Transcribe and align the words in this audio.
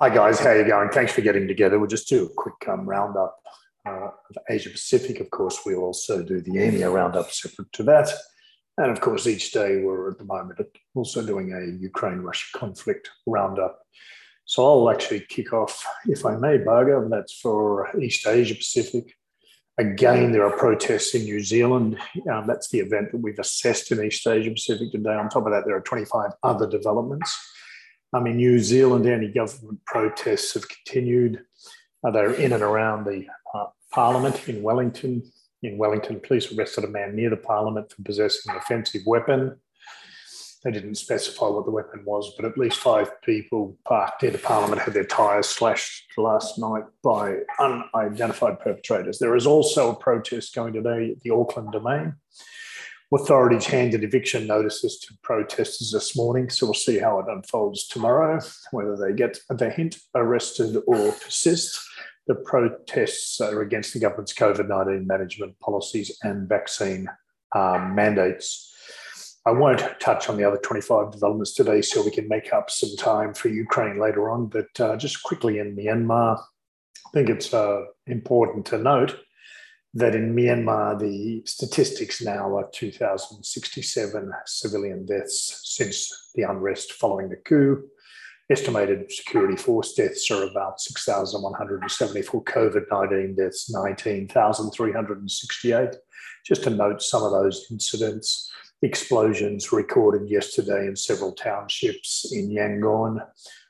Hi 0.00 0.10
guys, 0.10 0.38
how 0.38 0.50
are 0.50 0.56
you 0.56 0.64
going? 0.64 0.90
Thanks 0.90 1.10
for 1.10 1.22
getting 1.22 1.48
together. 1.48 1.76
We'll 1.76 1.88
just 1.88 2.08
do 2.08 2.26
a 2.26 2.28
quick 2.28 2.68
um, 2.68 2.88
roundup 2.88 3.36
uh, 3.84 4.10
of 4.30 4.38
Asia 4.48 4.70
Pacific. 4.70 5.18
Of 5.18 5.28
course, 5.30 5.58
we'll 5.66 5.82
also 5.82 6.22
do 6.22 6.40
the 6.40 6.52
EMEA 6.52 6.94
roundup 6.94 7.32
separate 7.32 7.72
to 7.72 7.82
that. 7.82 8.08
And 8.76 8.92
of 8.92 9.00
course, 9.00 9.26
each 9.26 9.50
day 9.50 9.82
we're 9.82 10.12
at 10.12 10.18
the 10.18 10.24
moment 10.24 10.60
also 10.94 11.26
doing 11.26 11.52
a 11.52 11.82
Ukraine-Russia 11.82 12.46
conflict 12.56 13.10
roundup. 13.26 13.80
So 14.44 14.64
I'll 14.64 14.88
actually 14.88 15.26
kick 15.28 15.52
off, 15.52 15.84
if 16.06 16.24
I 16.24 16.36
may, 16.36 16.58
Bhargav, 16.58 17.10
that's 17.10 17.32
for 17.40 17.90
East 18.00 18.24
Asia 18.24 18.54
Pacific. 18.54 19.16
Again, 19.78 20.30
there 20.30 20.46
are 20.46 20.56
protests 20.56 21.16
in 21.16 21.24
New 21.24 21.40
Zealand. 21.40 21.98
Um, 22.30 22.46
that's 22.46 22.68
the 22.68 22.78
event 22.78 23.10
that 23.10 23.18
we've 23.18 23.40
assessed 23.40 23.90
in 23.90 24.04
East 24.04 24.24
Asia 24.28 24.52
Pacific 24.52 24.92
today. 24.92 25.14
On 25.14 25.28
top 25.28 25.46
of 25.46 25.50
that, 25.50 25.64
there 25.66 25.74
are 25.74 25.80
25 25.80 26.30
other 26.44 26.68
developments. 26.68 27.36
I 28.12 28.20
mean, 28.20 28.36
New 28.36 28.58
Zealand 28.58 29.06
anti-government 29.06 29.84
protests 29.84 30.54
have 30.54 30.68
continued. 30.68 31.44
Uh, 32.02 32.10
they're 32.10 32.32
in 32.32 32.52
and 32.52 32.62
around 32.62 33.04
the 33.04 33.26
uh, 33.54 33.66
Parliament 33.92 34.48
in 34.48 34.62
Wellington. 34.62 35.22
In 35.62 35.76
Wellington, 35.76 36.20
police 36.20 36.52
arrested 36.52 36.84
a 36.84 36.88
man 36.88 37.14
near 37.14 37.30
the 37.30 37.36
Parliament 37.36 37.92
for 37.92 38.02
possessing 38.02 38.52
an 38.52 38.58
offensive 38.58 39.02
weapon. 39.04 39.58
They 40.64 40.70
didn't 40.72 40.96
specify 40.96 41.48
what 41.48 41.66
the 41.66 41.70
weapon 41.70 42.02
was, 42.04 42.34
but 42.36 42.44
at 42.44 42.58
least 42.58 42.78
five 42.78 43.20
people 43.22 43.76
parked 43.84 44.22
near 44.22 44.32
the 44.32 44.38
Parliament 44.38 44.82
had 44.82 44.94
their 44.94 45.04
tyres 45.04 45.48
slashed 45.48 46.04
last 46.16 46.58
night 46.58 46.84
by 47.02 47.38
unidentified 47.60 48.58
perpetrators. 48.58 49.18
There 49.18 49.36
is 49.36 49.46
also 49.46 49.92
a 49.92 49.96
protest 49.96 50.54
going 50.54 50.72
today 50.72 51.12
at 51.12 51.20
the 51.20 51.30
Auckland 51.30 51.72
Domain. 51.72 52.14
Authorities 53.10 53.64
handed 53.64 54.04
eviction 54.04 54.46
notices 54.46 54.98
to 55.00 55.14
protesters 55.22 55.92
this 55.92 56.14
morning, 56.14 56.50
so 56.50 56.66
we'll 56.66 56.74
see 56.74 56.98
how 56.98 57.18
it 57.20 57.26
unfolds 57.26 57.86
tomorrow, 57.88 58.38
whether 58.70 58.98
they 58.98 59.14
get 59.14 59.38
the 59.48 59.70
hint 59.70 59.96
arrested 60.14 60.76
or 60.86 61.12
persist. 61.12 61.80
The 62.26 62.34
protests 62.34 63.40
are 63.40 63.62
against 63.62 63.94
the 63.94 64.00
government's 64.00 64.34
COVID 64.34 64.68
19 64.68 65.06
management 65.06 65.58
policies 65.60 66.18
and 66.22 66.46
vaccine 66.46 67.08
um, 67.54 67.94
mandates. 67.94 68.74
I 69.46 69.52
won't 69.52 69.80
touch 70.00 70.28
on 70.28 70.36
the 70.36 70.44
other 70.44 70.58
25 70.58 71.10
developments 71.10 71.54
today, 71.54 71.80
so 71.80 72.04
we 72.04 72.10
can 72.10 72.28
make 72.28 72.52
up 72.52 72.68
some 72.68 72.94
time 72.98 73.32
for 73.32 73.48
Ukraine 73.48 73.98
later 73.98 74.28
on. 74.28 74.48
But 74.48 74.78
uh, 74.78 74.96
just 74.98 75.22
quickly 75.22 75.60
in 75.60 75.74
Myanmar, 75.74 76.38
I 76.38 77.10
think 77.14 77.30
it's 77.30 77.54
uh, 77.54 77.84
important 78.06 78.66
to 78.66 78.76
note 78.76 79.18
that 79.94 80.14
in 80.14 80.34
Myanmar, 80.34 80.98
the 80.98 81.42
statistics 81.46 82.20
now 82.22 82.54
are 82.56 82.68
2,067 82.72 84.32
civilian 84.46 85.06
deaths 85.06 85.62
since 85.64 86.30
the 86.34 86.42
unrest 86.42 86.92
following 86.92 87.30
the 87.30 87.36
coup. 87.36 87.84
Estimated 88.50 89.12
security 89.12 89.56
force 89.56 89.92
deaths 89.92 90.30
are 90.30 90.44
about 90.44 90.80
6,174, 90.80 92.44
COVID 92.44 92.84
19 92.90 93.34
deaths, 93.34 93.70
19,368. 93.70 95.88
Just 96.46 96.62
to 96.64 96.70
note 96.70 97.02
some 97.02 97.22
of 97.22 97.32
those 97.32 97.66
incidents 97.70 98.50
explosions 98.82 99.72
recorded 99.72 100.28
yesterday 100.30 100.86
in 100.86 100.96
several 100.96 101.32
townships 101.32 102.30
in 102.32 102.50
Yangon, 102.50 103.20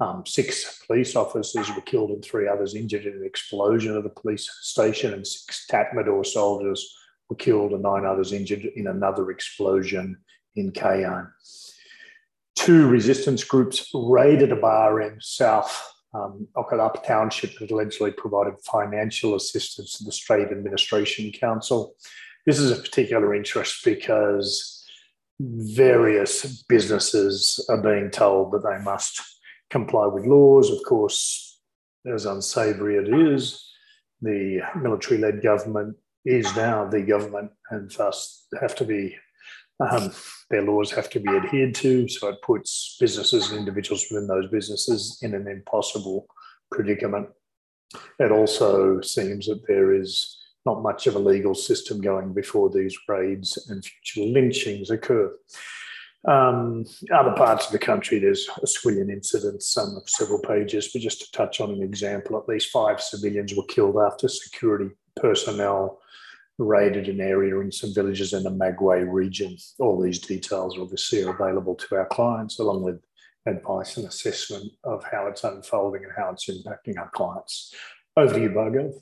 um, 0.00 0.24
six 0.26 0.82
police 0.86 1.14
officers 1.14 1.68
were 1.74 1.82
killed 1.82 2.10
and 2.10 2.24
three 2.24 2.48
others 2.48 2.74
injured 2.74 3.04
in 3.04 3.12
an 3.12 3.24
explosion 3.24 3.96
at 3.96 4.06
a 4.06 4.20
police 4.20 4.50
station, 4.62 5.12
and 5.12 5.26
six 5.26 5.66
Tatmadaw 5.70 6.24
soldiers 6.24 6.96
were 7.28 7.36
killed 7.36 7.72
and 7.72 7.82
nine 7.82 8.06
others 8.06 8.32
injured 8.32 8.64
in 8.64 8.86
another 8.86 9.30
explosion 9.30 10.16
in 10.56 10.72
Kayan. 10.72 11.28
Two 12.56 12.88
resistance 12.88 13.44
groups 13.44 13.90
raided 13.94 14.52
a 14.52 14.56
bar 14.56 15.00
in 15.00 15.18
South 15.20 15.94
um, 16.12 16.48
Okkalapa 16.56 17.04
Township 17.04 17.58
that 17.58 17.70
allegedly 17.70 18.10
provided 18.10 18.54
financial 18.64 19.34
assistance 19.34 19.98
to 19.98 20.04
the 20.04 20.12
State 20.12 20.48
Administration 20.50 21.30
Council. 21.30 21.94
This 22.46 22.58
is 22.58 22.70
of 22.70 22.82
particular 22.82 23.34
interest 23.34 23.84
because 23.84 24.79
various 25.40 26.62
businesses 26.64 27.64
are 27.70 27.80
being 27.80 28.10
told 28.10 28.52
that 28.52 28.62
they 28.62 28.82
must 28.84 29.20
comply 29.70 30.06
with 30.06 30.26
laws. 30.26 30.70
Of 30.70 30.82
course, 30.86 31.60
as 32.12 32.26
unsavoury 32.26 32.96
it 32.96 33.08
is, 33.08 33.66
the 34.20 34.60
military 34.76 35.18
led 35.18 35.42
government 35.42 35.96
is 36.26 36.54
now 36.54 36.86
the 36.86 37.00
government 37.00 37.50
and 37.70 37.90
thus 37.90 38.46
have 38.60 38.74
to 38.76 38.84
be, 38.84 39.16
um, 39.80 40.12
their 40.50 40.62
laws 40.62 40.90
have 40.90 41.08
to 41.10 41.20
be 41.20 41.30
adhered 41.30 41.74
to. 41.76 42.06
So 42.08 42.28
it 42.28 42.42
puts 42.42 42.98
businesses 43.00 43.50
and 43.50 43.58
individuals 43.58 44.06
within 44.10 44.26
those 44.26 44.50
businesses 44.50 45.18
in 45.22 45.34
an 45.34 45.48
impossible 45.48 46.26
predicament. 46.70 47.28
It 48.18 48.30
also 48.30 49.00
seems 49.00 49.46
that 49.46 49.62
there 49.66 49.94
is 49.94 50.39
not 50.66 50.82
much 50.82 51.06
of 51.06 51.16
a 51.16 51.18
legal 51.18 51.54
system 51.54 52.00
going 52.00 52.32
before 52.32 52.70
these 52.70 52.96
raids 53.08 53.66
and 53.68 53.84
future 53.84 54.28
lynchings 54.28 54.90
occur. 54.90 55.34
Um, 56.28 56.84
other 57.14 57.32
parts 57.32 57.66
of 57.66 57.72
the 57.72 57.78
country, 57.78 58.18
there's 58.18 58.46
a 58.58 58.66
squillion 58.66 59.10
incidents, 59.10 59.70
some 59.70 59.96
of 59.96 60.08
several 60.08 60.40
pages, 60.40 60.90
but 60.92 61.00
just 61.00 61.20
to 61.22 61.32
touch 61.32 61.60
on 61.60 61.70
an 61.70 61.82
example, 61.82 62.38
at 62.38 62.48
least 62.48 62.70
five 62.70 63.00
civilians 63.00 63.54
were 63.54 63.64
killed 63.64 63.96
after 63.96 64.28
security 64.28 64.90
personnel 65.16 65.98
raided 66.58 67.08
an 67.08 67.22
area 67.22 67.58
in 67.60 67.72
some 67.72 67.94
villages 67.94 68.34
in 68.34 68.42
the 68.42 68.50
Magway 68.50 69.10
region. 69.10 69.56
All 69.78 69.98
these 69.98 70.18
details 70.18 70.76
obviously 70.78 71.22
are 71.24 71.34
available 71.34 71.74
to 71.74 71.96
our 71.96 72.06
clients, 72.06 72.58
along 72.58 72.82
with 72.82 73.00
advice 73.46 73.96
and 73.96 74.06
assessment 74.06 74.70
of 74.84 75.02
how 75.10 75.26
it's 75.26 75.42
unfolding 75.42 76.04
and 76.04 76.12
how 76.14 76.30
it's 76.30 76.50
impacting 76.50 76.98
our 76.98 77.08
clients. 77.10 77.74
Over 78.14 78.34
to 78.34 78.40
you, 78.40 78.50
Bhargav 78.50 78.92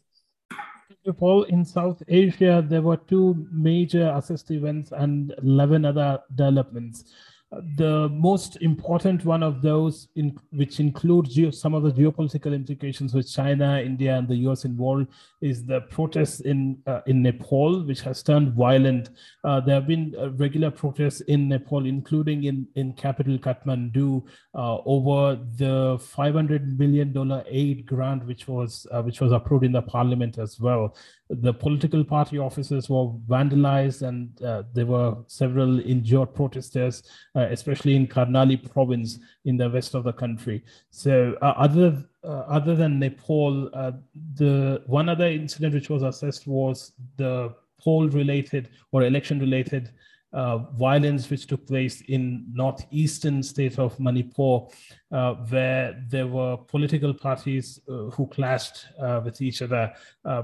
all, 1.21 1.45
in 1.45 1.65
South 1.65 2.03
Asia, 2.09 2.65
there 2.67 2.83
were 2.83 2.97
two 2.97 3.47
major 3.53 4.13
assist 4.15 4.51
events 4.51 4.93
and 4.93 5.35
11 5.43 5.85
other 5.85 6.21
developments 6.35 7.13
the 7.51 8.11
most 8.11 8.57
important 8.61 9.25
one 9.25 9.43
of 9.43 9.63
those, 9.63 10.09
in, 10.17 10.39
which 10.51 10.81
includes 10.81 11.35
geo, 11.35 11.51
some 11.51 11.73
of 11.73 11.83
the 11.83 11.91
geopolitical 11.91 12.55
implications 12.55 13.15
with 13.15 13.31
China, 13.31 13.81
India, 13.81 14.17
and 14.17 14.29
the 14.29 14.37
US 14.49 14.67
involved, 14.67 15.07
is 15.41 15.65
the 15.65 15.81
protests 15.83 16.41
in 16.41 16.79
uh, 16.87 17.01
in 17.07 17.23
Nepal, 17.23 17.87
which 17.87 18.03
has 18.03 18.23
turned 18.23 18.53
violent. 18.53 19.11
Uh, 19.45 19.61
there 19.61 19.77
have 19.77 19.87
been 19.87 20.15
uh, 20.19 20.31
regular 20.33 20.71
protests 20.71 21.23
in 21.23 21.49
Nepal, 21.49 21.87
including 21.87 22.45
in 22.45 22.67
in 22.75 22.93
capital 22.93 23.39
Kathmandu, 23.39 24.23
uh, 24.55 24.79
over 24.85 25.37
the 25.57 25.99
500 26.03 26.79
million 26.79 27.13
dollar 27.15 27.45
aid 27.49 27.87
grant, 27.87 28.27
which 28.27 28.47
was 28.47 28.87
uh, 28.91 29.01
which 29.01 29.23
was 29.23 29.33
approved 29.33 29.65
in 29.65 29.73
the 29.73 29.83
parliament 29.83 30.37
as 30.37 30.61
well 30.61 30.95
the 31.31 31.53
political 31.53 32.05
party 32.05 32.39
offices 32.39 32.89
were 32.89 33.11
vandalized 33.29 34.07
and 34.07 34.43
uh, 34.43 34.63
there 34.73 34.87
were 34.87 35.15
several 35.27 35.79
injured 35.81 36.35
protesters, 36.35 37.03
uh, 37.39 37.47
especially 37.51 37.95
in 37.95 38.07
Karnali 38.07 38.57
province 38.73 39.21
in 39.45 39.57
the 39.57 39.71
west 39.71 39.95
of 39.95 40.03
the 40.05 40.13
country. 40.13 40.65
So 40.91 41.37
uh, 41.41 41.55
other 41.57 42.05
uh, 42.25 42.45
other 42.59 42.75
than 42.75 42.99
Nepal, 42.99 43.71
uh, 43.73 43.93
the 44.35 44.83
one 44.87 45.09
other 45.09 45.27
incident 45.27 45.75
which 45.75 45.89
was 45.89 46.03
assessed 46.03 46.49
was 46.49 46.93
the 47.17 47.55
poll 47.81 48.09
related 48.09 48.71
or 48.91 49.05
election 49.05 49.39
related 49.39 49.93
uh, 50.33 50.59
violence 50.59 51.31
which 51.31 51.47
took 51.47 51.67
place 51.67 52.03
in 52.03 52.45
northeastern 52.53 53.43
state 53.43 53.79
of 53.79 53.99
Manipur, 53.99 54.61
uh, 55.11 55.35
where 55.35 56.05
there 56.09 56.27
were 56.27 56.57
political 56.57 57.15
parties 57.15 57.81
uh, 57.89 58.11
who 58.11 58.27
clashed 58.27 58.87
uh, 59.01 59.21
with 59.25 59.41
each 59.41 59.63
other. 59.63 59.93
Uh, 60.25 60.43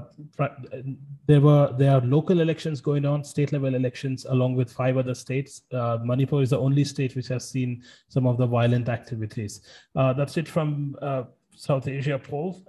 there 1.27 1.41
were 1.41 1.73
there 1.77 1.91
are 1.91 2.01
local 2.01 2.41
elections 2.41 2.81
going 2.81 3.05
on, 3.05 3.23
state 3.23 3.51
level 3.53 3.75
elections, 3.75 4.25
along 4.25 4.55
with 4.55 4.71
five 4.71 4.97
other 4.97 5.15
states. 5.15 5.61
Uh, 5.71 5.99
Manipur 6.03 6.41
is 6.41 6.49
the 6.49 6.59
only 6.59 6.83
state 6.83 7.15
which 7.15 7.27
has 7.27 7.47
seen 7.47 7.83
some 8.07 8.25
of 8.25 8.37
the 8.37 8.47
violent 8.47 8.89
activities. 8.89 9.61
that's 9.93 10.37
it 10.37 10.47
from 10.47 10.95
South 11.55 11.87
Asia, 11.87 12.19
Paul. 12.19 12.61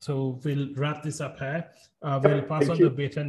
So 0.00 0.40
we'll 0.44 0.74
wrap 0.74 1.02
this 1.02 1.20
up 1.20 1.38
here. 1.38 1.68
we'll 2.02 2.42
pass 2.42 2.66
Thank 2.66 2.70
on 2.72 2.78
you. 2.78 2.84
the 2.84 2.90
baton 2.90 3.24